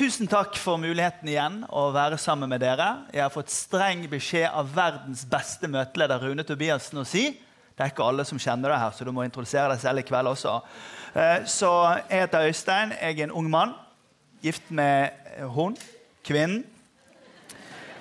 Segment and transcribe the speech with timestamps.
[0.00, 2.86] tusen takk for muligheten igjen å være sammen med dere.
[3.12, 7.26] Jeg har fått streng beskjed av verdens beste møteleder Rune Tobiassen å si
[7.76, 10.04] det er ikke alle som kjenner deg her, så du må introdusere deg selv i
[10.04, 10.54] kveld også.
[11.16, 11.70] Eh, så
[12.10, 12.92] jeg heter Øystein.
[12.92, 13.72] Jeg er en ung mann.
[14.44, 15.16] Gift med
[15.54, 15.76] hun,
[16.24, 16.66] kvinnen,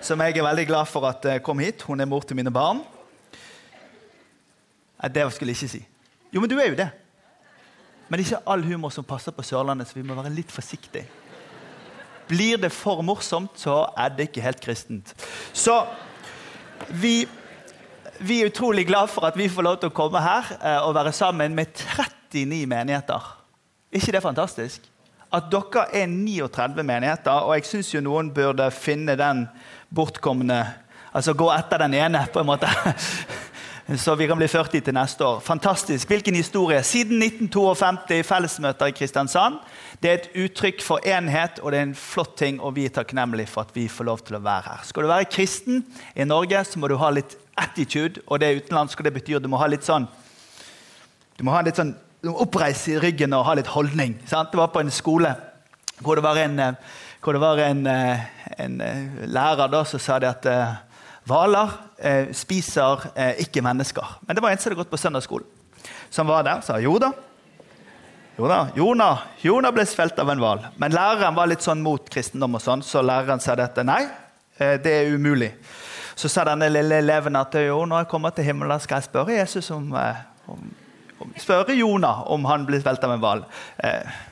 [0.04, 1.84] som jeg er veldig glad for at eh, kom hit.
[1.88, 2.84] Hun er mor til mine barn.
[5.04, 5.86] Det skulle jeg ikke si.
[6.36, 6.90] Jo, men du er jo det.
[8.12, 11.08] Men ikke all humor som passer på Sørlandet, så vi må være litt forsiktige.
[12.30, 15.14] Blir det for morsomt, så er det ikke helt kristent.
[15.54, 15.82] Så
[16.90, 17.24] vi,
[18.20, 20.94] vi er utrolig glad for at vi får lov til å komme her eh, og
[20.98, 23.34] være sammen med 39 menigheter.
[23.92, 24.86] ikke det fantastisk?
[25.34, 29.48] At dere er 39 menigheter, og jeg syns jo noen burde finne den
[29.90, 30.64] bortkomne
[31.10, 32.70] Altså gå etter den ene, på en måte.
[33.98, 35.40] Så vi kan bli 40 til neste år.
[35.42, 36.08] Fantastisk.
[36.08, 36.84] Hvilken historie.
[36.84, 39.56] Siden 1952 fellesmøter i Kristiansand.
[39.98, 42.94] Det er et uttrykk for enhet, og det er en flott ting, og vi er
[42.94, 44.84] takknemlige for at vi får lov til å være her.
[44.86, 45.82] Skal du være kristen
[46.14, 49.42] i Norge, så må du ha litt attitude, og det er utenlandsk, og det betyr
[49.42, 50.06] du må ha litt sånn
[51.40, 51.96] Du må ha litt sånn
[52.30, 54.20] oppreis i ryggen og ha litt holdning.
[54.28, 54.52] Sant?
[54.52, 55.34] Det var på en skole
[56.04, 56.62] hvor det var en,
[57.24, 58.78] hvor det var en, en
[59.26, 60.48] lærer da, som sa det at
[61.30, 64.18] hvaler eh, spiser eh, ikke mennesker.
[64.26, 65.48] Men det var en som hadde gått på søndagsskolen,
[66.10, 67.14] som var der og sa jo da.
[68.40, 70.62] Jona, Jona, ble svelget av en hval.
[70.80, 73.84] Men læreren var litt sånn mot kristendom, og sånn, så læreren sa dette.
[73.84, 74.06] Nei,
[74.58, 75.52] eh, det er umulig.
[76.16, 79.36] Så sa denne lille eleven at jo, når jeg kommer til himmelen, skal jeg spørre
[79.36, 80.72] Jesus om, eh, om,
[81.20, 83.44] om spørre Jona om han ble svelget av en hval.
[83.84, 84.24] Eh,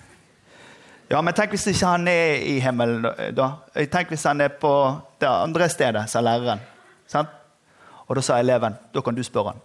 [1.12, 3.52] ja, men tenk hvis ikke han er i himmelen, da?
[3.92, 4.72] Tenk hvis han er på
[5.20, 6.64] det andre stedet, sa læreren.
[7.08, 7.31] Sant?
[8.08, 9.63] Og da sa eleven da kan du spørre han.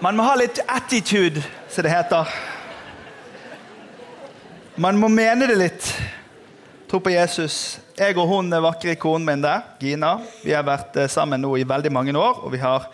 [0.00, 2.30] Man må ha litt attitude, som det heter.
[4.80, 5.90] Man må mene det litt.
[6.88, 7.76] Tro på Jesus.
[7.98, 11.66] Jeg og hun vakre konen min der, Gina, vi har vært eh, sammen nå i
[11.68, 12.40] veldig mange år.
[12.46, 12.88] Og vi har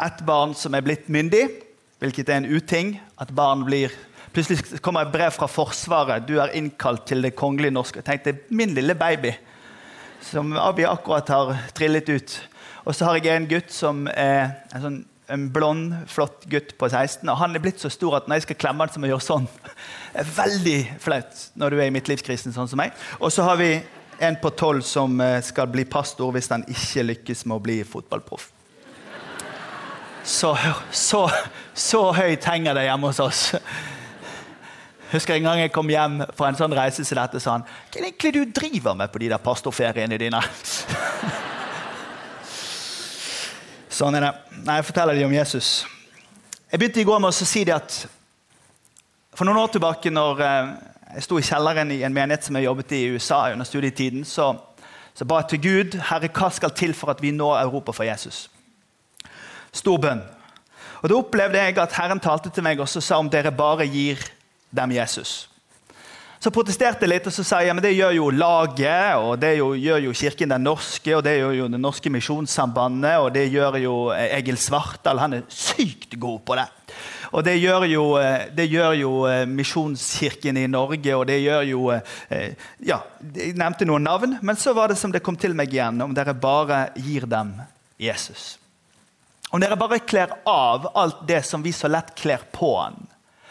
[0.00, 1.44] ett barn som er blitt myndig
[2.02, 2.96] hvilket er en uting.
[3.20, 3.94] At barn blir
[4.36, 6.26] Plutselig kommer et brev fra Forsvaret.
[6.28, 8.02] Du er innkalt til Det kongelige norske.
[8.02, 9.30] Jeg tenkte, Min lille baby,
[10.20, 12.48] som vi akkurat har trillet ut.
[12.84, 14.98] Og så har jeg en gutt som er en, sånn,
[15.32, 17.24] en blond, flott gutt på 16.
[17.28, 19.14] Og han er blitt så stor at når jeg skal klemme han, så må jeg
[19.14, 19.48] gjøre sånn.
[20.12, 22.92] Det er veldig flaut når du er i midtlivskrisen sånn som meg.
[23.20, 23.70] Og så har vi
[24.20, 27.80] en på 12 som eh, skal bli pastor hvis han ikke lykkes med å bli
[27.88, 28.50] fotballproff.
[30.26, 30.56] Så,
[30.90, 31.30] så,
[31.74, 33.42] så høyt henger det hjemme hos oss.
[35.12, 38.00] Husker En gang jeg kom hjem fra en sånn reise som dette, sa han Hva
[38.00, 40.40] er det egentlig du driver med på de der pastorferiene dine?
[43.98, 44.32] sånn er det.
[44.66, 45.70] Nei, Jeg forteller dem om Jesus.
[46.72, 48.00] Jeg begynte i går med å si det at
[49.36, 50.74] for noen år tilbake, når eh,
[51.20, 54.26] jeg sto i kjelleren i en menighet som jeg jobbet i i USA under studietiden,
[54.26, 54.50] så,
[55.14, 58.08] så ba jeg til Gud Herre, hva skal til for at vi når Europa for
[58.08, 58.48] Jesus?
[59.76, 60.22] Stor bønn.
[61.02, 64.22] Og Da opplevde jeg at Herren talte til meg og sa om dere bare gir
[64.74, 65.44] dem Jesus.
[66.40, 69.54] Så protesterte jeg litt og så sa jeg, men det gjør jo laget, og det
[69.56, 73.78] gjør jo Kirken Den norske, og det gjør jo Det norske misjonssambandet, og det gjør
[73.80, 75.22] jo Egil Svartdal.
[75.22, 76.66] Han er sykt god på det.
[77.32, 78.04] Og det gjør jo,
[78.56, 79.12] det gjør jo
[79.50, 81.80] Misjonskirken i Norge, og det gjør jo
[82.84, 83.00] Ja,
[83.34, 86.14] jeg nevnte noen navn, men så var det som det kom til meg igjen, om
[86.14, 87.56] dere bare gir dem
[87.98, 88.54] Jesus.
[89.50, 92.98] Om dere bare kler av alt det som vi så lett kler på han,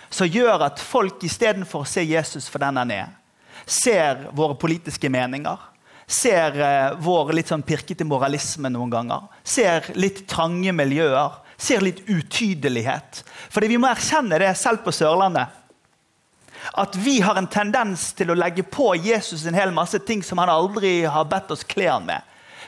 [0.10, 3.14] som gjør at folk istedenfor å se Jesus for den han er,
[3.66, 5.58] ser våre politiske meninger,
[6.08, 12.04] ser eh, vår litt sånn pirkete moralisme noen ganger, ser litt trange miljøer, ser litt
[12.06, 13.24] utydelighet.
[13.50, 15.64] Fordi vi må erkjenne det selv på Sørlandet.
[16.76, 20.42] At vi har en tendens til å legge på Jesus en hel masse ting som
[20.42, 22.22] han aldri har bedt oss kle han med.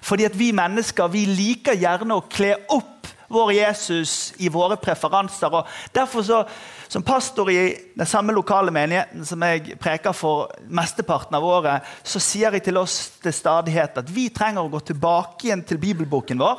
[0.05, 5.53] Fordi at vi mennesker vi liker gjerne å kle opp vår Jesus i våre preferanser.
[5.53, 6.45] og derfor så,
[6.87, 12.19] Som pastor i den samme lokale menigheten som jeg preker for mesteparten av året, så
[12.19, 16.39] sier jeg til oss til stadighet at vi trenger å gå tilbake igjen til bibelboken
[16.39, 16.57] vår.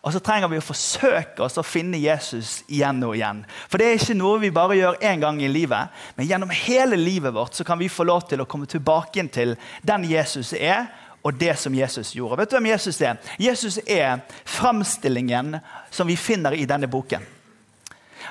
[0.00, 3.42] Og så trenger vi å forsøke oss å finne Jesus igjen og igjen.
[3.68, 5.92] For det er ikke noe vi bare gjør én gang i livet.
[6.16, 9.32] Men gjennom hele livet vårt så kan vi få lov til å komme tilbake igjen
[9.32, 10.88] til den Jesus er,
[11.22, 12.40] og det som Jesus gjorde.
[12.40, 13.18] Vet du hvem Jesus er?
[13.38, 15.58] Jesus er framstillingen
[15.90, 17.26] som vi finner i denne boken.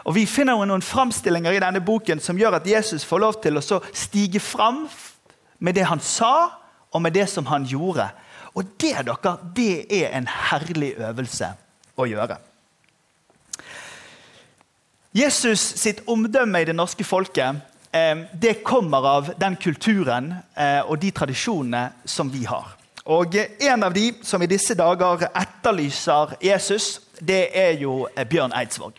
[0.08, 3.60] Og Vi finner noen framstillinger i denne boken som gjør at Jesus får lov til
[3.60, 4.88] å stige fram
[5.60, 6.56] med det han sa,
[6.90, 8.08] og med det som han gjorde.
[8.58, 11.52] Og det dere, det er en herlig øvelse
[12.00, 12.40] å gjøre.
[15.14, 17.62] Jesus sitt omdømme i det norske folket
[17.92, 22.79] eh, det kommer av den kulturen eh, og de tradisjonene som vi har.
[23.10, 28.54] Og En av de som i disse dager etterlyser Jesus, det er jo eh, Bjørn
[28.54, 28.94] Eidsvåg.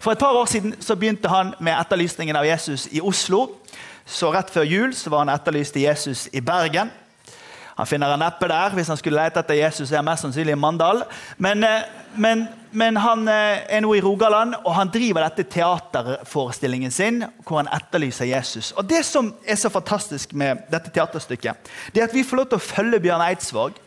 [0.00, 3.50] For et par år siden så begynte han med etterlysningen av Jesus i Oslo.
[4.06, 6.90] Så Rett før jul så var han etterlyst i Jesus i Bergen.
[7.74, 8.74] Han finner han neppe der.
[8.76, 11.02] Hvis han skulle lete etter Jesus, er han mest sannsynlig i Mandal.
[11.42, 16.94] Men, eh, men, men, han eh, er nå i Rogaland, og han driver dette teaterforestillingen
[16.94, 18.72] sin hvor han etterlyser Jesus.
[18.78, 22.52] Og Det som er så fantastisk med dette teaterstykket, det er at vi får lov
[22.52, 23.80] til å følge Bjørn Eidsvåg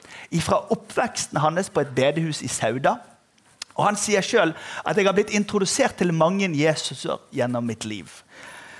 [0.43, 2.97] fra oppveksten hans på et bedehus i Sauda.
[3.77, 4.51] Og Han sier sjøl
[4.83, 8.09] at jeg har blitt introdusert til mange Jesuser gjennom mitt liv.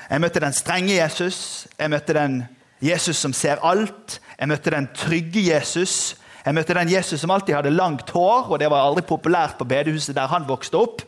[0.10, 2.42] Jeg møtte den strenge Jesus, jeg møtte den
[2.82, 4.20] Jesus som ser alt.
[4.38, 6.16] Jeg møtte den trygge Jesus.
[6.46, 9.68] Jeg møtte den Jesus som alltid hadde langt hår, og det var aldri populært på
[9.68, 11.02] bedehuset der han vokste opp.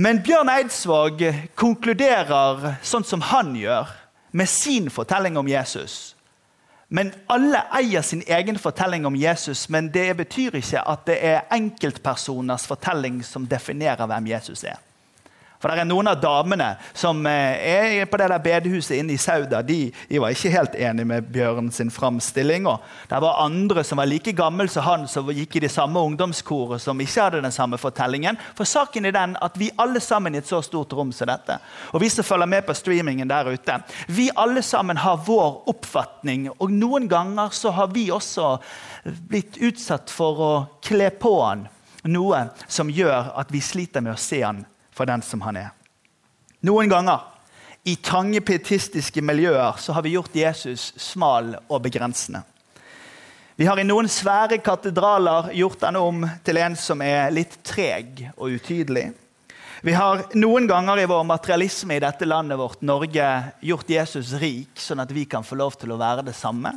[0.00, 1.24] Men Bjørn Eidsvåg
[1.58, 3.90] konkluderer sånn som han gjør,
[4.30, 6.14] med sin fortelling om Jesus.
[6.88, 11.50] Men Alle eier sin egen fortelling om Jesus, men det betyr ikke at det er
[11.54, 14.78] enkeltpersoners fortelling som definerer hvem Jesus er.
[15.60, 17.60] For det er noen av damene som eh,
[18.00, 19.60] er på det der bedehuset inne i Sauda.
[19.60, 22.64] De, de var ikke helt enig med Bjørn sin framstilling.
[22.70, 22.80] Og
[23.10, 26.80] det var andre som var like gammel som han, som gikk i det samme ungdomskoret,
[26.80, 28.40] som ikke hadde den samme fortellingen.
[28.56, 31.58] For saken er den at vi alle sammen i et så stort rom som dette,
[31.92, 33.76] og vi som følger med på streamingen der ute,
[34.08, 36.48] vi alle sammen har vår oppfatning.
[36.56, 38.54] Og noen ganger så har vi også
[39.28, 41.68] blitt utsatt for å kle på han
[42.08, 44.64] noe som gjør at vi sliter med å se han
[45.00, 45.70] for den som han er.
[46.68, 47.24] Noen ganger
[47.88, 52.42] i trange pietistiske miljøer så har vi gjort Jesus smal og begrensende.
[53.56, 58.26] Vi har i noen svære katedraler gjort han om til en som er litt treg
[58.36, 59.10] og utydelig.
[59.80, 63.28] Vi har noen ganger i vår materialisme i dette landet vårt, Norge,
[63.64, 66.74] gjort Jesus rik, sånn at vi kan få lov til å være det samme.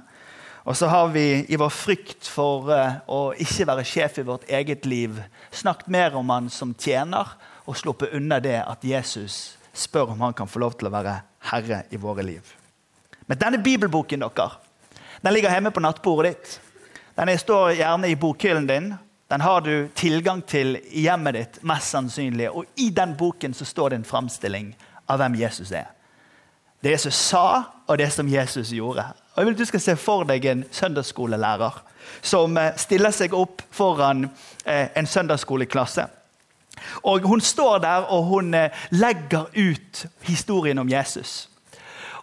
[0.64, 4.48] Og så har vi i vår frykt for eh, å ikke være sjef i vårt
[4.48, 5.20] eget liv
[5.52, 7.36] snakket mer om han som tjener
[7.66, 11.16] og sluppet unna det at Jesus spør om han kan få lov til å være
[11.52, 12.54] herre i våre liv.
[13.26, 14.50] Men denne bibelboken dere,
[15.22, 16.60] den ligger hjemme på nattbordet ditt.
[17.16, 18.94] Den står gjerne i bokhyllen din.
[19.32, 22.50] Den har du tilgang til i hjemmet ditt, mest sannsynlig.
[22.52, 24.74] Og i den boken så står det en framstilling
[25.08, 25.88] av hvem Jesus er.
[26.84, 29.06] Det Jesus sa, og det som Jesus gjorde.
[29.34, 31.80] Og jeg vil at Du skal se for deg en søndagsskolelærer
[32.22, 34.28] som eh, stiller seg opp foran
[34.66, 36.06] eh, en søndagsskoleklasse.
[37.04, 41.50] Og Hun står der og hun eh, legger ut historien om Jesus.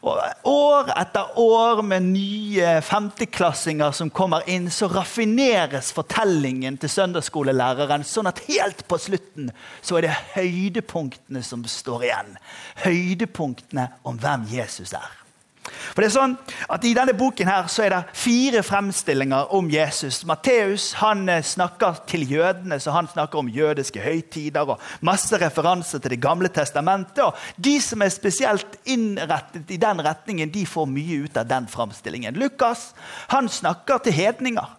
[0.00, 0.16] Og
[0.48, 8.30] År etter år med nye femteklassinger som kommer inn, så raffineres fortellingen til søndagsskolelæreren, sånn
[8.30, 9.52] at helt på slutten
[9.84, 12.36] så er det høydepunktene som står igjen.
[12.80, 15.19] Høydepunktene om hvem Jesus er.
[15.60, 16.34] For det er sånn
[16.72, 20.22] at I denne boken her så er det fire fremstillinger om Jesus.
[20.28, 26.00] Matteus han eh, snakker til jødene, så han snakker om jødiske høytider og masse referanser
[26.00, 27.22] til Det gamle testamentet.
[27.24, 31.68] og De som er spesielt innrettet i den retningen, de får mye ut av den
[31.68, 32.38] fremstillingen.
[32.40, 32.90] Lukas
[33.28, 34.76] han snakker til hedninger.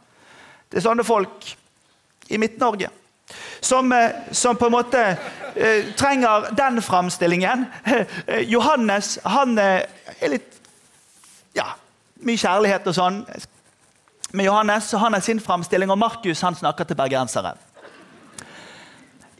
[0.72, 1.46] Det er sånne folk
[2.32, 2.90] i Midt-Norge.
[3.62, 5.04] Som, eh, som, på en måte
[5.56, 7.68] eh, trenger den framstillingen.
[7.86, 9.86] Eh, Johannes han eh,
[10.20, 10.61] er litt
[11.58, 11.74] ja,
[12.26, 13.24] mye kjærlighet og sånn.
[14.32, 17.56] Med Johannes han er sin framstilling, og Markus han snakker til bergensere.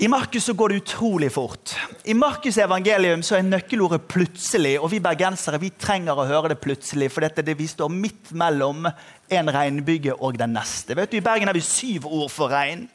[0.02, 1.76] I Markus så går det utrolig fort.
[2.10, 4.80] I Markus' evangelium så er nøkkelordet 'plutselig'.
[4.80, 7.90] og Vi bergensere vi trenger å høre det plutselig, for dette er det vi står
[7.90, 8.88] midt mellom
[9.30, 10.96] en regnbyge og den neste.
[10.96, 12.90] Vet du, I Bergen har vi syv ord for regn.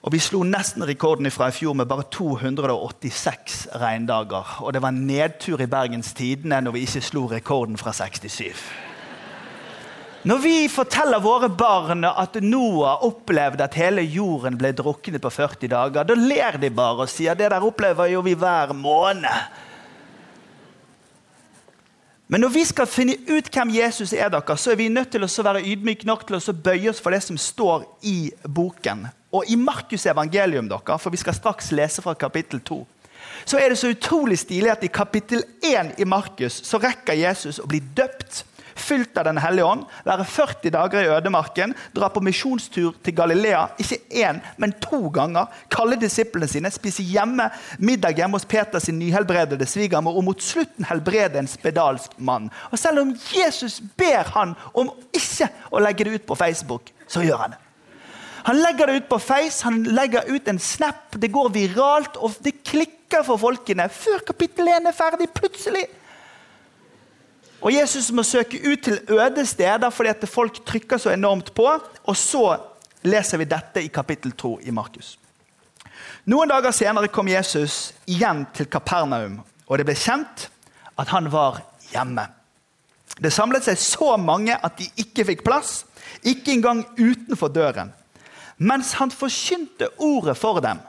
[0.00, 4.54] Og Vi slo nesten rekorden fra i fjor med bare 286 regndager.
[4.64, 8.62] Og det var nedtur i Bergens Tidende når vi ikke slo rekorden fra 67.
[10.24, 15.68] Når vi forteller våre barn at Noah opplevde at hele jorden ble druknet på 40
[15.68, 19.52] dager, da ler de bare og sier det der opplever jo vi hver måned.
[22.28, 25.24] Men når vi skal finne ut hvem Jesus er, dere, så er vi nødt til
[25.24, 29.08] å være ydmyke nok til å bøye oss for det som står i boken.
[29.32, 32.80] Og i Markus' evangelium, dere, for vi skal straks lese fra kapittel 2,
[33.44, 37.60] så er det så utrolig stilig at i kapittel 1 i Markus så rekker Jesus
[37.60, 38.44] å bli døpt,
[38.80, 43.66] fylt av Den hellige ånd, være 40 dager i ødemarken, dra på misjonstur til Galilea,
[43.82, 48.98] ikke én, men to ganger, kalle disiplene sine, spise hjemme, middag hjemme hos Peter sin
[48.98, 52.48] nyhelbredede svigermor, og mot slutten helbrede en spedalsk mann.
[52.70, 57.26] Og Selv om Jesus ber han om ikke å legge det ut på Facebook, så
[57.26, 57.69] gjør han det.
[58.44, 61.16] Han legger det ut på Face, han legger ut en snap.
[61.16, 65.28] Det går viralt, og det klikker for folkene før kapittel 1 er ferdig.
[65.34, 65.86] Plutselig.
[67.60, 71.68] Og Jesus må søke ut til øde steder fordi at folk trykker så enormt på.
[72.04, 72.56] Og så
[73.02, 75.18] leser vi dette i kapittel 2 i Markus.
[76.28, 80.48] Noen dager senere kom Jesus igjen til Kapernaum, og det ble kjent
[81.00, 82.26] at han var hjemme.
[83.20, 85.84] Det samlet seg så mange at de ikke fikk plass,
[86.24, 87.92] ikke engang utenfor døren.
[88.60, 90.80] Mens han forkynte ordet for dem.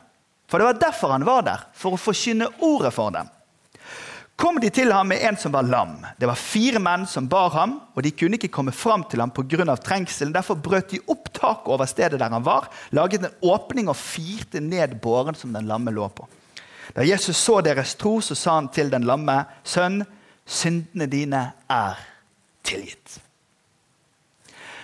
[0.51, 3.29] For det var derfor han var der, for å forkynne ordet for dem.
[4.35, 5.93] Kom de til ham med en som var lam.
[6.19, 9.31] Det var fire menn som bar ham, og de kunne ikke komme fram til ham
[9.31, 9.75] pga.
[9.77, 10.33] trengselen.
[10.33, 14.59] Derfor brøt de opp taket over stedet der han var, laget en åpning og firte
[14.59, 16.27] ned båren som den lamme lå på.
[16.95, 20.01] Da Jesus så deres tro, så sa han til den lamme, sønn,
[20.43, 22.01] syndene dine er
[22.63, 23.20] tilgitt.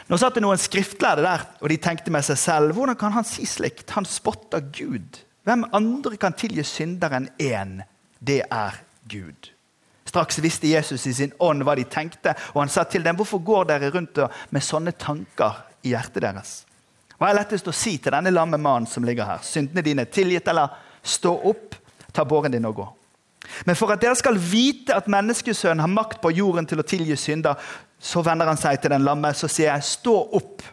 [0.08, 3.28] Nå satt det noen skriftlærde der, og de tenkte med seg selv hvordan kan han
[3.28, 3.92] si slikt?
[3.98, 5.20] Han spotter Gud.
[5.48, 7.82] Hvem andre kan tilgi synderen én?
[8.20, 8.80] Det er
[9.12, 9.52] Gud.
[10.08, 13.44] Straks visste Jesus i sin ånd hva de tenkte, og han sa til dem, hvorfor
[13.44, 14.22] går dere rundt
[14.56, 16.54] med sånne tanker i hjertet deres?
[17.18, 19.44] Hva er lettest å si til denne lamme mannen som ligger her?
[19.44, 20.72] Syndene dine er tilgitt, eller
[21.04, 21.76] stå opp,
[22.16, 22.88] ta båren din og gå.
[23.66, 27.16] Men for at dere skal vite at menneskesønnen har makt på jorden til å tilgi
[27.20, 27.60] synder,
[28.00, 30.64] så vender han seg til den lamme så sier jeg, stå opp,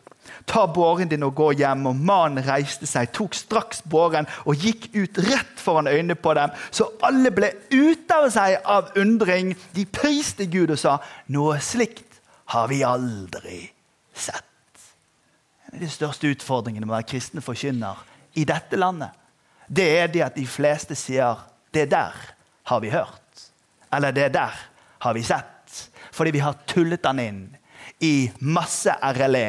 [0.44, 1.86] ta båren din og gå hjem.
[1.90, 6.52] Og mannen reiste seg, tok straks båren og gikk ut rett foran øynene på dem.
[6.70, 9.54] Så alle ble ute av seg av undring.
[9.76, 10.98] De priste Gud og sa,
[11.32, 12.20] noe slikt
[12.52, 13.62] har vi aldri
[14.12, 14.44] sett.
[15.70, 18.04] En av de største utfordringene med å være kristen forkynner
[18.38, 19.14] i dette landet,
[19.66, 21.40] det er det at de fleste sier
[21.74, 22.14] det der
[22.68, 23.48] har vi hørt.
[23.94, 24.54] Eller det der
[25.04, 25.53] har vi sett.
[26.14, 27.44] Fordi vi har tullet den inn
[28.04, 29.48] i masse RLE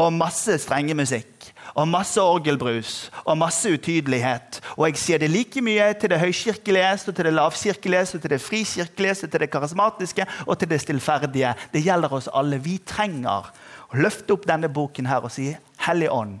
[0.00, 2.92] og masse strengemusikk og masse orgelbrus
[3.24, 4.60] og masse utydelighet.
[4.76, 8.34] Og jeg sier det like mye til det høykirkelige, og til det lavkirkelige, og til
[8.34, 11.54] det frikirkelige, til det karismatiske og til det stillferdige.
[11.72, 12.60] Det gjelder oss alle.
[12.62, 13.50] Vi trenger
[13.90, 15.52] å løfte opp denne boken her og si
[15.84, 16.38] Hellig ånd,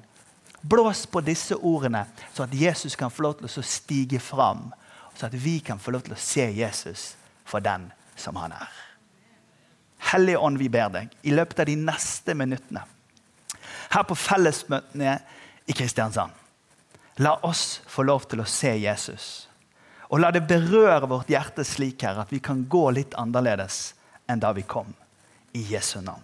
[0.62, 4.70] blås på disse ordene, så at Jesus kan få lov til å stige fram
[5.14, 7.14] så at vi kan få lov til å se Jesus
[7.46, 8.70] for den som han er.
[10.12, 12.84] Hellige Ånd, vi ber deg i løpet av de neste minuttene
[13.94, 15.18] her på fellesmøtene
[15.66, 16.32] i Kristiansand.
[17.22, 19.46] La oss få lov til å se Jesus.
[20.10, 23.94] Og la det berøre vårt hjerte slik her at vi kan gå litt annerledes
[24.30, 24.90] enn da vi kom.
[25.54, 26.22] I Jesu navn.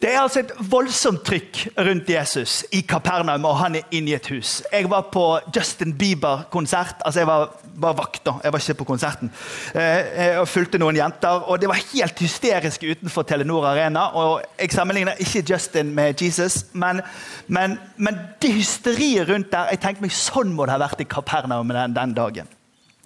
[0.00, 4.14] Det er altså et voldsomt trykk rundt Jesus i Kapernaum, og han er inne i
[4.16, 4.62] et hus.
[4.72, 7.02] Jeg var på Justin Bieber-konsert.
[7.04, 8.32] altså Jeg var, var vakt, da.
[8.44, 9.32] Jeg var ikke på konserten.
[9.74, 14.06] Eh, og fulgte noen jenter, og det var helt hysterisk utenfor Telenor Arena.
[14.16, 17.02] og Jeg sammenligner ikke Justin med Jesus, men,
[17.46, 21.08] men, men det hysteriet rundt der jeg tenkte meg, Sånn må det ha vært i
[21.12, 22.48] Kapernaum den, den dagen.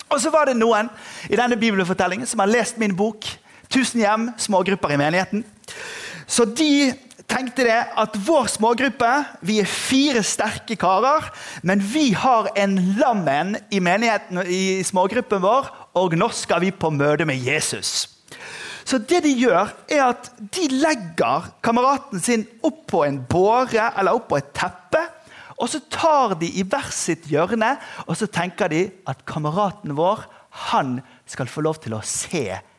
[0.09, 0.93] Og så var det noen
[1.27, 3.27] i denne bibelfortellingen som har lest min bok
[3.69, 5.43] 'Tusen hjem, smågrupper i menigheten'.
[6.27, 6.93] Så de
[7.31, 9.11] tenkte det at vår smågruppe
[9.47, 11.31] vi er fire sterke karer,
[11.63, 16.93] men vi har en lammen i menigheten i smågruppen vår, og nå skal vi på
[16.95, 18.11] møte med Jesus.
[18.85, 24.17] Så det de gjør, er at de legger kameraten sin opp på en båre eller
[24.17, 25.01] opp på et teppe.
[25.57, 30.27] Og så tar de i hvert sitt hjørne og så tenker de at kameraten vår
[30.69, 30.99] han
[31.31, 32.74] skal få lov til å se Jesus.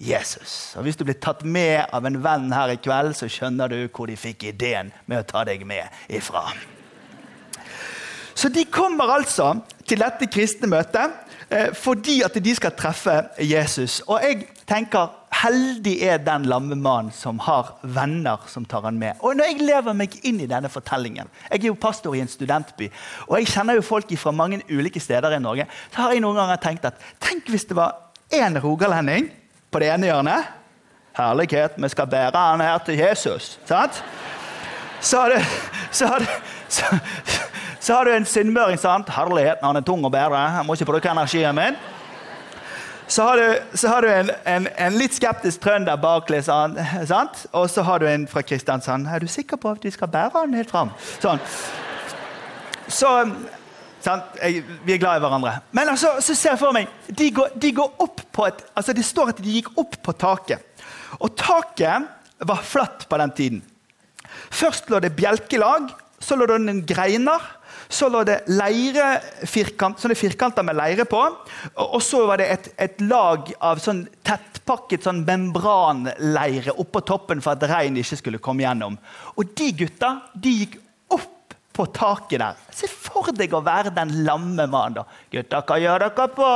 [0.00, 3.80] Og Hvis du blir tatt med av en venn her i kveld, så skjønner du
[3.88, 6.46] hvor de fikk ideen med å ta deg med ifra.
[8.34, 11.12] Så de kommer altså til dette kristne møtet
[11.52, 13.12] eh, fordi at de skal treffe
[13.44, 13.98] Jesus.
[14.06, 15.10] Og jeg tenker
[15.42, 19.20] heldig er den lamme mannen som har venner som tar han med.
[19.20, 22.32] Og når jeg lever meg inn i denne fortellingen Jeg er jo pastor i en
[22.32, 22.88] studentby,
[23.28, 25.68] og jeg kjenner jo folk fra mange ulike steder i Norge.
[25.92, 29.28] Så har jeg noen ganger tenkt at tenk hvis det var én rogalending
[29.70, 30.56] på det ene hjørnet.
[31.16, 33.58] Herlighet, vi skal bære han her til Jesus.
[33.68, 34.02] Sant?
[35.00, 35.40] Så har du,
[35.90, 36.26] så har du,
[36.68, 36.98] så,
[37.80, 38.78] så har du en sunnmøring.
[39.08, 40.42] herlighet, han er tung å bære.
[40.56, 41.78] Jeg må ikke bruke energien min.
[43.10, 46.30] Så har du, så har du en, en, en, litt skeptisk trønder bak.
[46.40, 47.46] Sant?
[47.52, 49.08] Og så har du en fra Kristiansand.
[49.08, 50.92] Er du sikker på at vi skal bære han helt fram?
[51.18, 51.42] Sånn.
[52.86, 53.10] Så
[54.06, 55.54] jeg, vi er glad i hverandre.
[55.76, 58.94] Men altså, så ser jeg for meg de går, de går, opp på et, altså
[58.96, 60.66] Det står at de gikk opp på taket.
[61.20, 62.06] Og taket
[62.46, 63.64] var flatt på den tiden.
[64.50, 65.90] Først lå det bjelkelag,
[66.20, 67.56] så lå det en greiner.
[67.90, 71.18] Så lå det leirefirkant, sånne firkanter med leire på.
[71.26, 77.42] Og, og så var det et, et, lag av sånn tettpakket sånn membranleire oppå toppen
[77.42, 78.94] for at regn ikke skulle komme gjennom.
[79.34, 80.78] Og de gutta de gikk
[81.16, 81.39] opp
[81.80, 82.58] på taket der.
[82.74, 85.00] Se for deg å være den lamme mannen.
[85.00, 85.04] da.
[85.32, 86.50] Gutta, hva gjør dere på?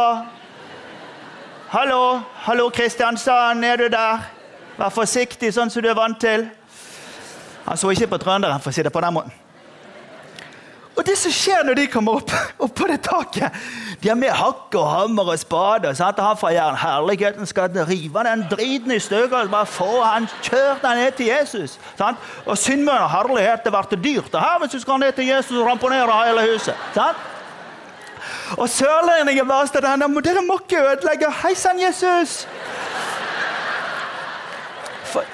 [1.75, 2.03] Hallo,
[2.45, 4.29] hallo Kristiansand, er du der?
[4.77, 6.49] Vær forsiktig, sånn som du er vant til.
[7.65, 9.44] Han så ikke på trønderen, for å si det på den måten.
[10.95, 12.31] Og det som skjer når de kommer opp,
[12.63, 13.57] opp på det taket
[13.99, 15.91] De har med hakk og hammer og spade.
[15.99, 16.21] Sant?
[16.21, 19.51] Og han fra Jæren herligheten skal rive den driten i stykker.
[19.51, 21.79] Bare få han kjørt den ned til Jesus.
[21.99, 22.21] Sant?
[22.47, 25.67] Og Sunnmøre herlighet, det ble dyrt det her hvis du skal ned til Jesus og
[25.67, 26.77] ramponere hele huset.
[26.95, 27.31] Sant?
[28.57, 31.33] Og sørlendingen bare står der Dere må ikke ødelegge.
[31.43, 32.47] Hei sann, Jesus!
[35.11, 35.25] For,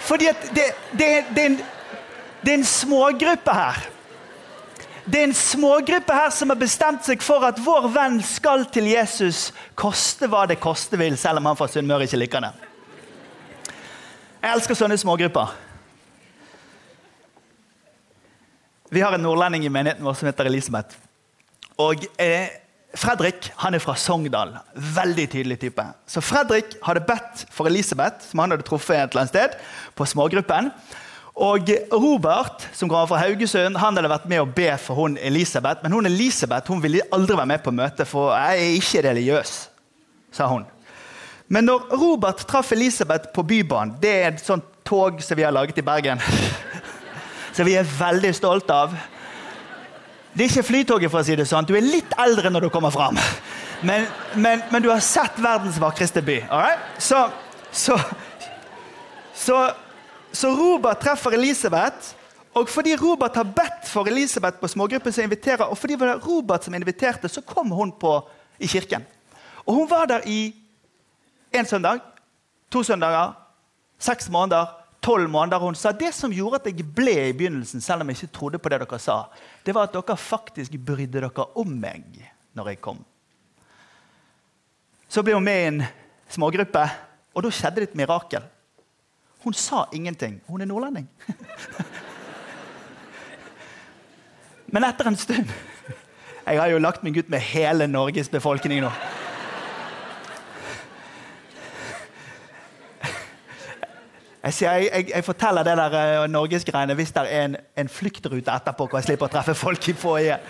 [0.00, 1.60] fordi at det, det, det, en,
[2.44, 3.95] det er en smågruppe her.
[5.06, 8.88] Det er en smågruppe her som har bestemt seg for at vår venn skal til
[8.90, 12.50] Jesus, koste hva det koste vil, selv om han fra Sunnmøre ikke liker det.
[14.42, 15.54] Jeg elsker sånne smågrupper.
[18.90, 20.98] Vi har en nordlending i menigheten vår som heter Elisabeth.
[21.82, 22.50] Og eh,
[22.98, 24.56] Fredrik han er fra Sogndal.
[24.74, 25.86] Veldig tydelig type.
[26.10, 29.58] Så Fredrik hadde bedt for Elisabeth, som han hadde truffet et eller annet sted,
[29.94, 30.72] på smågruppen.
[31.36, 35.82] Og Robert, som kommer fra Haugesund, han hadde vært med å be for hun Elisabeth.
[35.82, 39.52] Men hun Elisabeth hun ville aldri være med på møtet, for jeg er ikke religiøs.
[40.32, 40.64] sa hun.
[41.48, 45.52] Men når Robert traff Elisabeth på Bybanen Det er et sånt tog som vi har
[45.52, 46.20] laget i Bergen.
[47.56, 48.92] Som vi er veldig stolt av.
[50.36, 51.64] Det er ikke Flytoget, for å si det sånn.
[51.64, 53.16] Du er litt eldre når du kommer fram.
[53.80, 56.42] Men, men, men du har sett verdens vakreste by.
[57.00, 57.22] Så,
[57.72, 57.96] så,
[59.32, 59.62] så
[60.36, 62.14] så Robert treffer Elisabeth.
[62.56, 66.22] Og fordi Robert har bedt for Elisabeth på smågruppen som inviterer, og fordi det var
[66.24, 68.14] Robert som inviterte, så kom hun på,
[68.58, 69.04] i kirken.
[69.66, 70.54] Og Hun var der i
[71.52, 72.00] én søndag,
[72.70, 73.32] to søndager,
[73.98, 74.66] seks måneder,
[75.02, 75.58] tolv måneder.
[75.58, 78.58] Hun sa det som gjorde at jeg ble i begynnelsen, selv om jeg ikke trodde
[78.58, 79.24] på det dere sa,
[79.66, 82.04] det var at dere faktisk brydde dere om meg
[82.56, 83.04] når jeg kom.
[85.08, 85.82] Så ble hun med i en
[86.32, 86.88] smågruppe,
[87.34, 88.42] og da skjedde det et mirakel.
[89.46, 90.40] Hun sa ingenting.
[90.46, 91.08] Hun er nordlending.
[94.66, 95.52] Men etter en stund
[96.46, 98.90] Jeg har jo lagt meg ut med hele Norges befolkning nå.
[104.42, 108.50] Jeg, jeg, jeg, jeg forteller det der uh, norgesgreiene hvis det er en, en fluktrute
[108.50, 108.86] etterpå.
[108.86, 110.42] hvor jeg slipper å treffe folk i forrige.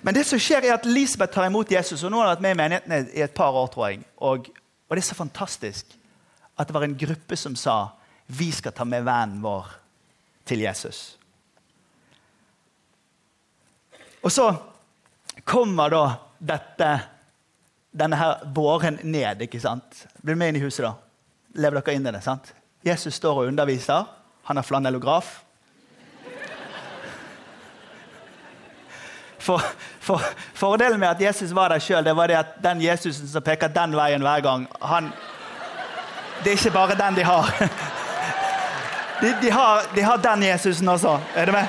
[0.00, 2.04] Men det som skjer er at Lisbeth tar imot Jesus.
[2.04, 3.68] og Nå har hun vært med i menigheten i et par år.
[3.68, 4.00] tror jeg.
[4.16, 4.48] Og,
[4.88, 5.96] og det er så fantastisk
[6.56, 7.99] at det var en gruppe som sa
[8.30, 9.66] vi skal ta med vennen vår
[10.46, 11.18] til Jesus.
[14.22, 14.46] Og så
[15.44, 16.04] kommer da
[16.38, 16.90] dette,
[17.90, 19.42] denne her båren ned.
[19.42, 20.06] ikke sant?
[20.22, 20.94] Blir med inn i huset, da.
[21.58, 22.22] Lever dere inn i det?
[22.24, 22.52] sant?
[22.86, 24.06] Jesus står og underviser.
[24.48, 25.40] Han er flanellograf.
[29.40, 29.62] For,
[30.04, 30.20] for,
[30.54, 33.96] fordelen med at Jesus var der sjøl, var det at den Jesusen som peker den
[33.96, 35.12] veien hver gang han,
[36.44, 37.48] Det er ikke bare den de har.
[39.20, 41.20] De, de, har, de har, den Jesusen også.
[41.34, 41.66] Er du med?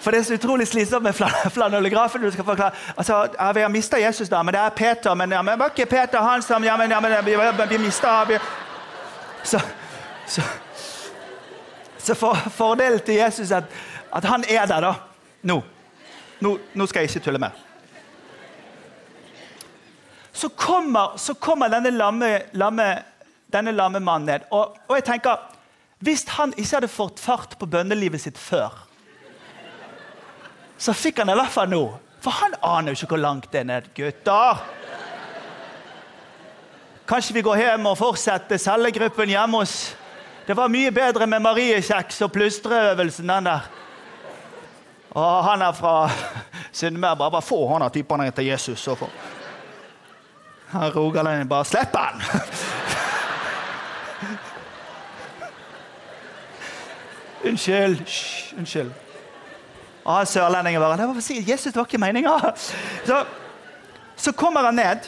[0.00, 1.14] For det er så utrolig slitsomt med
[1.52, 2.22] flanellografen.
[2.22, 2.70] du skal forklare.
[2.96, 5.14] Altså, ja, Vi har mista Jesus, da, men det er Peter.
[5.14, 7.36] Men, ja, men var ikke Peter han som ja, men, ja, men, vi,
[7.68, 8.38] vi mista vi...
[9.42, 9.60] Så,
[10.26, 10.42] så,
[11.98, 13.64] så for, fordelen til Jesus er at,
[14.12, 14.94] at han er der da.
[15.42, 15.62] Nå.
[16.40, 17.50] Nå, nå skal jeg ikke tulle mer.
[20.32, 22.98] Så kommer, så kommer denne lamme, lamme,
[23.52, 24.40] denne lamme mannen ned.
[24.50, 25.49] Og, og jeg tenker
[26.00, 28.72] hvis han ikke hadde fått fart på bønnelivet sitt før,
[30.80, 31.82] så fikk han det i hvert fall nå.
[32.24, 33.90] For han aner jo ikke hvor langt det er ned.
[33.96, 34.62] Gutter!
[37.10, 39.96] Kanskje vi går hjem og fortsetter cellegruppen hjemme hos
[40.46, 43.66] Det var mye bedre med mariekjeks og plystreøvelsen, den der.
[45.10, 46.08] Og han er fra
[46.72, 47.16] Sunnmøre.
[47.16, 48.80] Bare, bare få han av typene til Jesus.
[48.80, 49.12] Så får.
[50.94, 52.88] Rogaland bare Slipp han!
[57.44, 58.06] Unnskyld.
[58.06, 58.92] Shh, unnskyld.
[60.04, 62.54] Ah, Sørlendinger bare det var Jesus, det var ikke meninga.
[63.06, 63.24] Så,
[64.16, 64.98] så kommer han ned,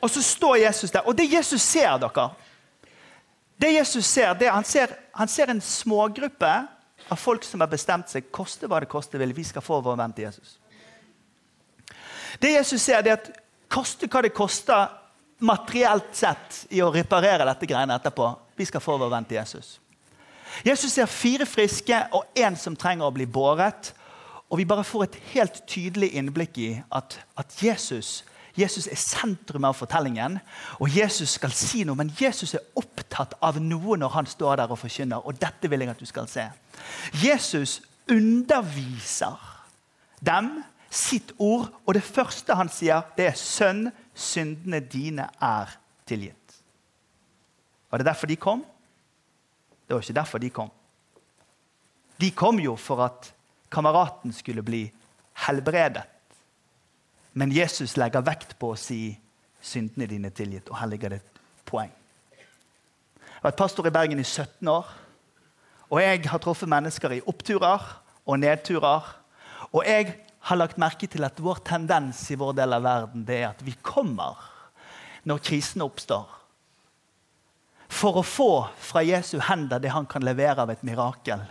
[0.00, 1.00] og så står Jesus der.
[1.00, 2.30] Og det Jesus ser, dere
[3.60, 6.66] Det Jesus ser, det han ser, han ser en smågruppe
[7.08, 9.32] av folk som har bestemt seg koste hva det koste vil.
[9.32, 10.58] Vi skal få vår venn til Jesus.
[12.40, 13.30] Det Jesus ser, det er at
[13.68, 14.88] koste hva det koster
[15.38, 19.78] materielt sett i å reparere dette greiene etterpå, vi skal få vår venn til Jesus.
[20.66, 23.94] Jesus ser fire friske og én som trenger å bli båret.
[24.50, 28.22] Og vi bare får et helt tydelig innblikk i at, at Jesus
[28.54, 30.38] Jesus er sentrum av fortellingen.
[30.78, 34.70] Og Jesus skal si noe, men Jesus er opptatt av noe når han står der
[34.70, 35.26] og forkynner.
[35.26, 36.46] Og dette vil jeg at du skal se.
[37.18, 39.40] Jesus underviser
[40.24, 40.60] dem
[40.94, 45.74] sitt ord, og det første han sier, det er 'Sønn, syndene dine er
[46.06, 46.62] tilgitt'.
[47.90, 48.64] Var det derfor de kom?
[49.86, 50.70] Det var ikke derfor de kom.
[52.20, 53.32] De kom jo for at
[53.70, 54.86] kameraten skulle bli
[55.46, 56.02] helbredet.
[57.32, 59.18] Men Jesus legger vekt på å si
[59.60, 61.90] 'syndene dine tilgitt', og her ligger det et poeng.
[61.90, 64.86] Jeg har vært pastor i Bergen i 17 år,
[65.90, 69.02] og jeg har truffet mennesker i oppturer og nedturer.
[69.72, 73.42] Og jeg har lagt merke til at vår tendens i vår del av verden det
[73.42, 74.36] er at vi kommer
[75.24, 76.43] når krisene oppstår
[77.94, 78.50] for å få
[78.82, 81.42] fra Jesu hender det han kan levere av et mirakel.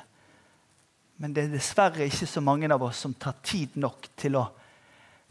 [1.22, 4.48] Men det er dessverre ikke så mange av oss som tar tid nok til å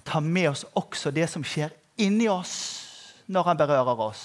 [0.09, 2.55] ta med oss også det som skjer inni oss
[3.33, 4.25] når han berører oss,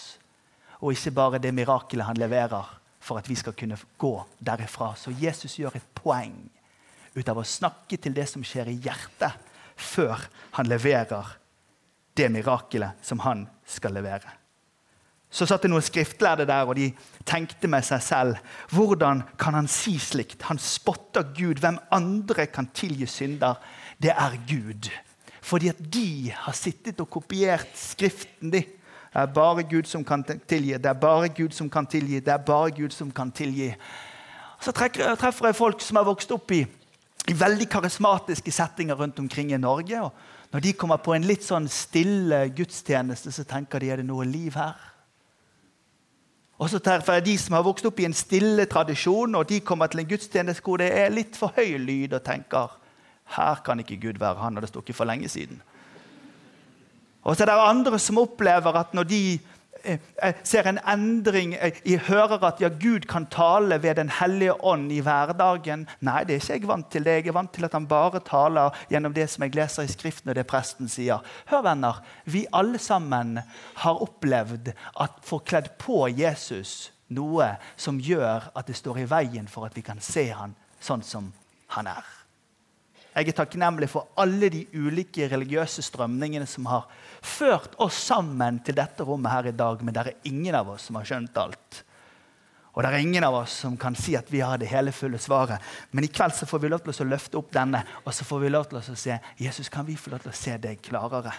[0.79, 2.71] og ikke bare det mirakelet han leverer
[3.03, 4.93] for at vi skal kunne gå derifra.
[4.95, 6.39] Så Jesus gjør et poeng
[7.17, 9.35] ut av å snakke til det som skjer i hjertet,
[9.75, 10.23] før
[10.57, 11.35] han leverer
[12.17, 14.46] det mirakelet som han skal levere.
[15.29, 16.91] Så satt det noen skriftlærde der, og de
[17.27, 18.37] tenkte med seg selv
[18.71, 20.45] hvordan kan han si slikt?
[20.47, 21.59] Han spotter Gud.
[21.59, 23.59] Hvem andre kan tilgi synder?
[23.99, 24.89] Det er Gud.
[25.41, 28.51] Fordi at de har sittet og kopiert Skriften.
[28.51, 28.63] de.
[29.17, 30.73] Det er bare Gud som kan tilgi.
[30.77, 32.19] Det er bare Gud som kan tilgi.
[32.19, 33.73] Det er bare Gud som kan tilgi.
[34.61, 36.65] Så treffer jeg folk som har vokst opp i,
[37.27, 40.01] i veldig karismatiske settinger rundt omkring i Norge.
[40.01, 40.11] og
[40.51, 44.25] Når de kommer på en litt sånn stille gudstjeneste, så tenker de er det noe
[44.25, 44.75] liv her.
[46.57, 49.59] Og så treffer jeg de som har vokst opp i en stille tradisjon, og de
[49.61, 52.73] kommer til en gudstjeneste hvor det er litt for høy lyd, og tenker
[53.37, 54.39] her kan ikke Gud være.
[54.41, 55.61] Han hadde stukket for lenge siden.
[57.27, 59.21] Og så er det andre som opplever at når de
[60.43, 64.99] ser en endring, jeg hører at ja, Gud kan tale ved Den hellige ånd i
[64.99, 65.87] hverdagen.
[65.99, 67.03] Nei, det er ikke jeg vant til.
[67.03, 67.15] det.
[67.19, 70.29] Jeg er vant til at han bare taler gjennom det som jeg leser i Skriften
[70.29, 71.23] og det presten sier.
[71.47, 72.01] Hør, venner.
[72.25, 73.39] Vi alle sammen
[73.83, 79.47] har opplevd at får kledd på Jesus noe som gjør at det står i veien
[79.47, 81.31] for at vi kan se han sånn som
[81.77, 82.03] han er.
[83.17, 86.85] Jeg er takknemlig for alle de ulike religiøse strømningene som har
[87.25, 90.85] ført oss sammen til dette rommet her i dag, men det er ingen av oss
[90.85, 91.79] som har skjønt alt.
[92.77, 95.17] Og det er ingen av oss som kan si at vi har det hele fulle
[95.17, 95.57] svaret.
[95.89, 98.43] Men i kveld så får vi lov til å løfte opp denne, og så får
[98.43, 101.33] vi lov til å se Jesus, kan vi få lov til å se deg klarere?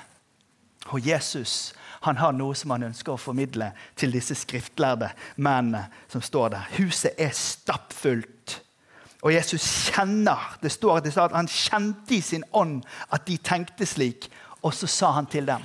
[0.91, 6.23] Og Jesus han har noe som han ønsker å formidle til disse skriftlærde mennene som
[6.23, 6.73] står der.
[6.79, 8.59] Huset er stappfullt
[9.23, 14.29] og Jesus kjenner Det står at han kjente i sin ånd at de tenkte slik.
[14.63, 15.63] Og så sa han til dem,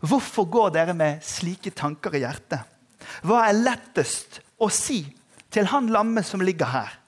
[0.00, 2.64] 'Hvorfor går dere med slike tanker i hjertet?'
[3.22, 5.06] 'Hva er lettest å si
[5.50, 6.98] til han lamme som ligger her?'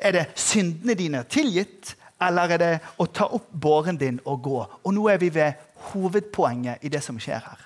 [0.00, 4.66] 'Er det syndene dine tilgitt, eller er det å ta opp båren din og gå?'
[4.84, 7.58] Og nå er vi ved hovedpoenget i det som skjer her.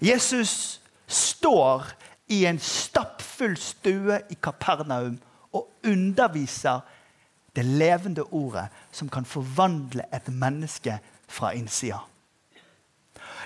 [0.00, 1.84] Jesus står
[2.28, 5.18] i en stappfull stue i Kapernaum
[5.52, 6.80] og underviser
[7.56, 12.00] det levende ordet som kan forvandle et menneske fra innsida.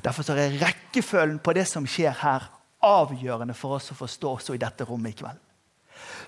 [0.05, 2.47] Derfor er rekkefølgen på det som skjer her,
[2.87, 5.41] avgjørende for oss å forstå også i dette rommet i kveld.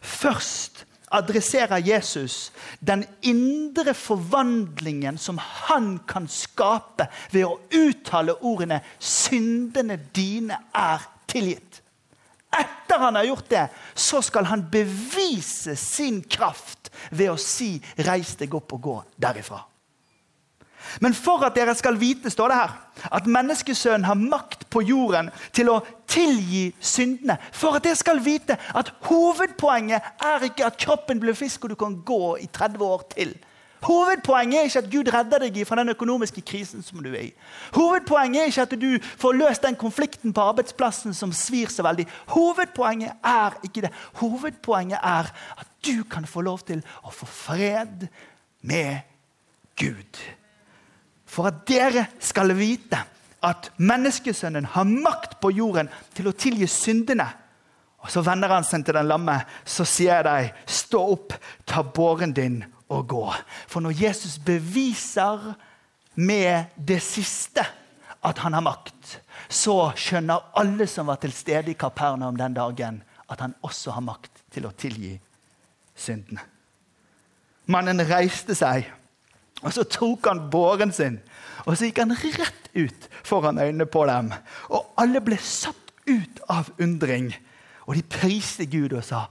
[0.01, 9.97] Først adresserer Jesus den indre forvandlingen som han kan skape ved å uttale ordene 'Syndene
[10.15, 11.83] dine er tilgitt'.
[12.49, 18.37] Etter han har gjort det, så skal han bevise sin kraft ved å si 'reis
[18.41, 19.65] deg opp og gå derifra'.
[21.01, 22.73] Men for at dere skal vite, står det her,
[23.13, 27.37] at menneskesønnen har makt på jorden til å tilgi syndene.
[27.53, 31.79] For at dere skal vite at hovedpoenget er ikke at kroppen blir fisk og du
[31.79, 33.35] kan gå i 30 år til.
[33.87, 37.33] Hovedpoenget er ikke at Gud redder deg fra den økonomiske krisen som du er i.
[37.77, 38.89] Hovedpoenget er ikke at du
[39.23, 42.09] får løst den konflikten på arbeidsplassen som svir så veldig.
[42.35, 43.93] Hovedpoenget er ikke det.
[44.19, 48.09] Hovedpoenget er at du kan få lov til å få fred
[48.67, 48.99] med
[49.79, 50.23] Gud.
[51.29, 52.99] For at dere skal vite
[53.47, 57.29] at menneskesønnen har makt på jorden til å tilgi syndene.
[58.03, 59.37] Og Så vender han seg til den lamme.
[59.65, 61.35] Så sier jeg deg, stå opp,
[61.67, 63.25] ta båren din å gå.
[63.69, 65.53] For når Jesus beviser
[66.19, 67.65] med det siste
[68.27, 73.03] at han har makt, så skjønner alle som var til stede i Kapernaum den dagen,
[73.29, 75.15] at han også har makt til å tilgi
[75.99, 76.43] syndene.
[77.69, 78.89] Mannen reiste seg
[79.59, 81.17] Og så tok han båren sin,
[81.67, 84.29] og så gikk han rett ut foran øynene på dem.
[84.71, 87.33] Og alle ble satt ut av undring,
[87.91, 89.25] og de priste Gud og sa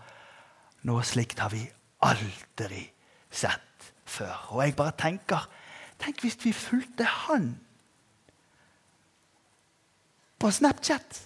[0.83, 1.63] noe slikt har vi
[2.03, 2.83] aldri
[3.31, 4.35] sett før.
[4.55, 5.47] Og jeg bare tenker
[5.97, 7.55] Tenk hvis vi fulgte han
[10.37, 11.23] på Snapchat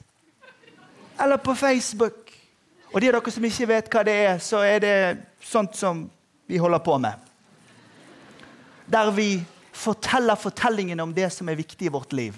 [1.20, 2.32] eller på Facebook.
[2.94, 4.96] Og de av dere som ikke vet hva det er, så er det
[5.44, 6.06] sånt som
[6.48, 7.20] vi holder på med.
[8.92, 9.30] Der vi
[9.72, 12.36] forteller fortellingen om det som er viktig i vårt liv.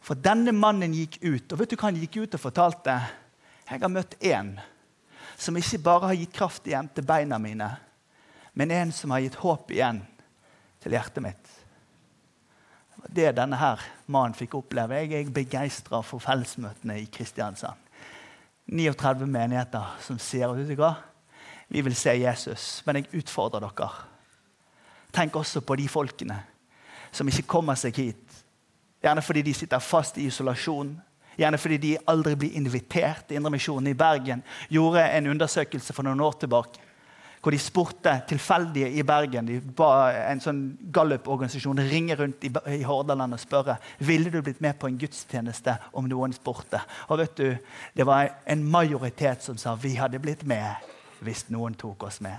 [0.00, 2.96] For denne mannen gikk ut, og vet du hva han gikk ut og fortalte?
[3.66, 4.52] Jeg har møtt en
[5.36, 7.70] som ikke bare har gitt kraft igjen til beina mine,
[8.56, 10.00] men en som har gitt håp igjen
[10.82, 11.50] til hjertet mitt.
[13.06, 15.02] Det denne her mannen fikk oppleve.
[15.04, 17.76] Jeg er begeistra for fellesmøtene i Kristiansand.
[18.66, 20.96] 39 menigheter som sier vet du hva?
[21.68, 23.88] vi vil se Jesus, men jeg utfordrer dere.
[25.12, 26.38] Tenk også på de folkene
[27.14, 28.40] som ikke kommer seg hit.
[29.02, 30.94] Gjerne fordi de sitter fast i isolasjon.
[31.36, 33.30] Gjerne fordi de aldri blir invitert.
[33.30, 34.42] Indremisjonen i Bergen
[34.72, 36.85] gjorde en undersøkelse for noen år tilbake
[37.46, 42.80] hvor de spurte tilfeldige i Bergen de ba En sånn Gallup-organisasjon ringe rundt i, i
[42.82, 46.80] Hordaland og spørre ville du blitt med på en gudstjeneste om noen spurte.
[47.06, 47.56] Og vet du,
[47.94, 50.90] Det var en majoritet som sa vi hadde blitt med
[51.22, 52.34] hvis noen tok oss med.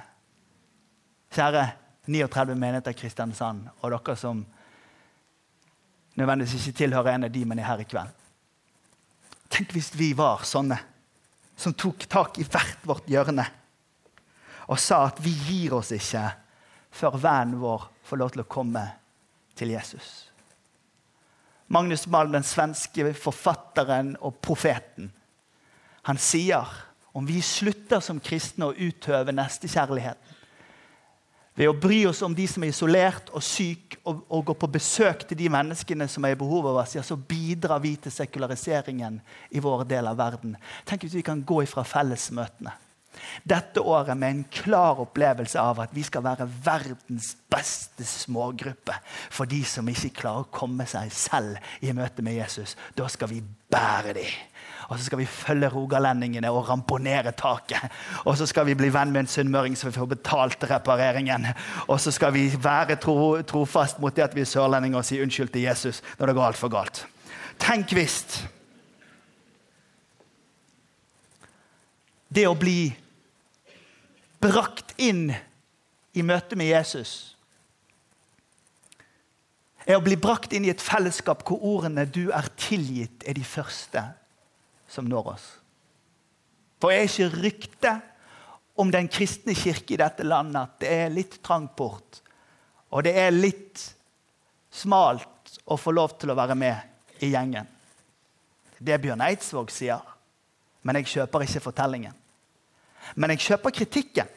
[1.32, 1.64] Kjære
[2.12, 4.42] 39 menigheter Kristiansand og dere som
[6.20, 8.12] nødvendigvis ikke tilhører en av de, men er her i kveld.
[9.56, 10.82] Tenk hvis vi var sånne
[11.56, 13.48] som tok tak i hvert vårt hjørne
[14.68, 16.24] og sa at vi gir oss ikke
[16.98, 18.84] før vennen vår får lov til å komme
[19.58, 20.28] til Jesus.
[21.68, 25.12] Magnus Malm, den svenske forfatteren og profeten,
[26.08, 26.68] han sier
[27.18, 30.36] om vi slutter som kristne å utøve nestekjærligheten
[31.58, 34.70] ved å bry oss om de som er isolert og syke, og, og gå på
[34.76, 38.14] besøk til de menneskene som er i behov av oss, ja, så bidrar vi til
[38.14, 39.18] sekulariseringen
[39.50, 40.54] i vår del av verden.
[40.86, 42.76] Tenk hvis vi kan gå ifra fellesmøtene
[43.48, 48.96] dette året med en klar opplevelse av at vi skal være verdens beste smågruppe
[49.30, 52.76] for de som ikke klarer å komme seg selv i møte med Jesus.
[52.96, 54.32] Da skal vi bære dem.
[54.88, 57.92] Og så skal vi følge rogalendingene og ramponere taket.
[58.24, 61.50] Og så skal vi bli venn med en sunnmøring vi får betalt repareringen.
[61.88, 65.20] Og så skal vi være tro, trofast mot det at vi er sørlendinger og si
[65.22, 67.04] unnskyld til Jesus når det går altfor galt.
[67.60, 68.22] Tenk hvis
[72.32, 72.94] det å bli
[74.42, 75.32] brakt inn
[76.14, 77.38] i møte med Jesus
[79.88, 83.44] er å bli brakt inn i et fellesskap hvor ordene 'du er tilgitt' er de
[83.44, 84.04] første
[84.88, 85.48] som når oss.
[86.82, 88.02] For er ikke ryktet
[88.78, 92.22] om den kristne kirke i dette landet at det er litt trang port,
[92.92, 93.96] og det er litt
[94.72, 97.68] smalt å få lov til å være med i gjengen?
[98.78, 100.04] Det Bjørn Eidsvåg sier,
[100.84, 102.14] men jeg kjøper ikke fortellingen.
[103.16, 104.34] Men jeg kjøper kritikken.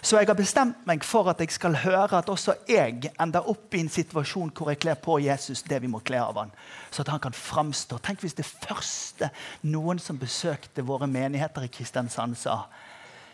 [0.00, 3.74] Så jeg har bestemt meg for at jeg skal høre at også jeg ender opp
[3.74, 6.52] i en situasjon hvor jeg kler på Jesus det vi må kle av han,
[6.90, 7.98] så at han kan framstå.
[8.00, 9.28] Tenk hvis det første
[9.68, 12.62] noen som besøkte våre menigheter i Kristiansand, sa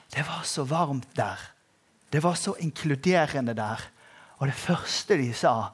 [0.09, 1.39] det var så varmt der.
[2.11, 3.83] Det var så inkluderende der.
[4.41, 5.69] Og det første de sa,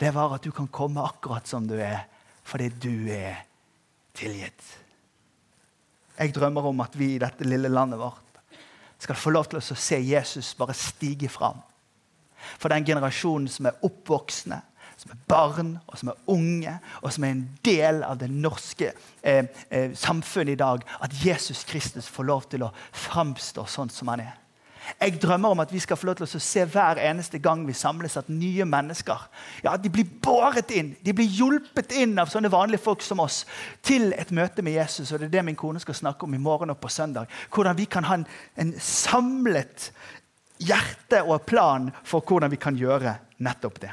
[0.00, 2.08] det var at du kan komme akkurat som du er,
[2.42, 3.44] fordi du er
[4.16, 4.72] tilgitt.
[6.16, 8.25] Jeg drømmer om at vi i dette lille landet vårt
[8.98, 11.60] skal få lov til å se Jesus bare stige fram.
[12.60, 14.60] For den generasjonen som er oppvoksne,
[14.96, 18.92] som er barn og som er unge, og som er en del av det norske
[19.22, 24.12] eh, eh, samfunnet i dag, at Jesus Kristus får lov til å framstå sånn som
[24.14, 24.34] han er.
[25.00, 27.74] Jeg drømmer om at vi skal få lov til å se hver eneste gang vi
[27.76, 29.26] samles, at nye mennesker
[29.64, 33.42] ja, de blir båret inn, de blir hjulpet inn av sånne vanlige folk som oss
[33.84, 35.12] til et møte med Jesus.
[35.12, 37.30] og Det er det min kone skal snakke om i morgen og på søndag.
[37.54, 39.90] Hvordan vi kan ha en, en samlet
[40.62, 43.92] hjerte og plan for hvordan vi kan gjøre nettopp det.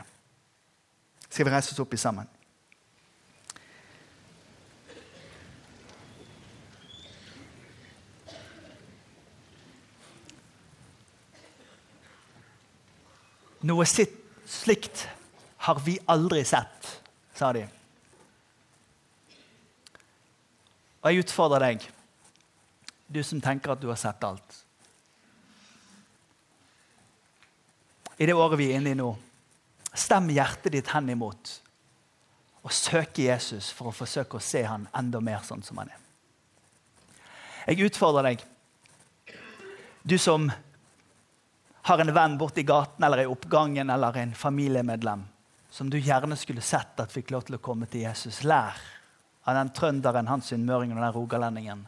[1.30, 2.30] Skal vi reise oss opp i sammen?
[13.64, 15.06] Noe slikt
[15.64, 16.90] har vi aldri sett,
[17.34, 17.64] sa de.
[21.04, 21.86] Og jeg utfordrer deg,
[23.08, 24.60] du som tenker at du har sett alt.
[28.20, 29.10] I det året vi er inne i nå,
[29.96, 31.58] stem hjertet ditt hen imot
[32.64, 36.00] og søke Jesus for å forsøke å se han enda mer sånn som han er.
[37.68, 38.44] Jeg utfordrer deg,
[40.04, 40.50] du som
[41.84, 45.26] har en venn borti gaten eller i oppgangen eller en familiemedlem
[45.74, 48.44] som du gjerne skulle sett at fikk lov til å komme til Jesus.
[48.46, 48.78] Lær
[49.44, 51.82] av den trønderen, han sunnmøringen og den rogalendingen.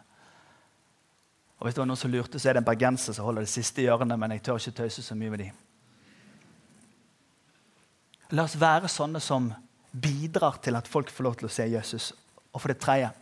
[1.59, 3.53] Og hvis det var noen som lurte, så er det en bergenser som holder det
[3.53, 5.51] siste hjørnet, men jeg tør ikke tøyse så mye med de.
[8.35, 9.51] La oss være sånne som
[9.93, 12.09] bidrar til at folk får lov til å se Jesus.
[12.51, 13.13] Og for det tredje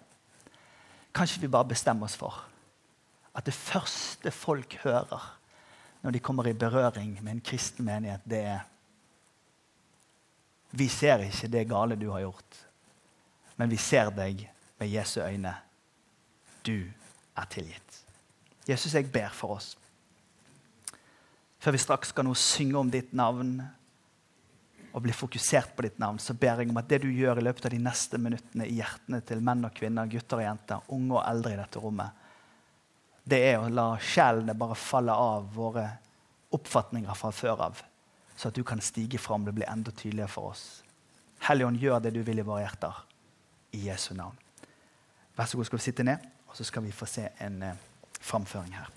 [1.13, 2.39] kanskje vi bare bestemmer oss for
[3.37, 5.27] at det første folk hører
[6.03, 8.69] når de kommer i berøring med en kristen menighet, det er
[10.73, 12.55] Vi ser ikke det gale du har gjort,
[13.57, 14.39] men vi ser deg
[14.79, 15.53] med Jesu øyne.
[16.65, 16.89] Du
[17.37, 17.99] er tilgitt.
[18.65, 19.75] Jesus, jeg ber for oss.
[21.61, 23.59] Før vi straks skal nå synge om ditt navn
[24.93, 27.45] og bli fokusert på ditt navn, så ber jeg om at det du gjør i
[27.45, 31.19] løpet av de neste minuttene i hjertene til menn og kvinner, gutter og jenter, unge
[31.19, 32.22] og eldre i dette rommet,
[33.23, 35.85] det er å la sjelene bare falle av våre
[36.53, 37.81] oppfatninger fra før av,
[38.35, 39.45] så at du kan stige fram.
[39.45, 40.83] Det blir enda tydeligere for oss.
[41.47, 42.99] Helligånd, gjør det du vil i våre hjerter.
[43.73, 44.37] I Jesu navn.
[45.35, 47.79] Vær så god, skal vi sitte ned, og så skal vi få se en eh,
[48.21, 48.91] framføring her.